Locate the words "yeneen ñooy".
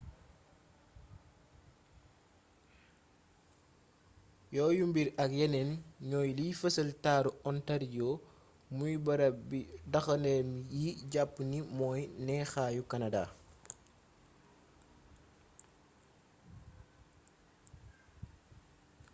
5.39-6.29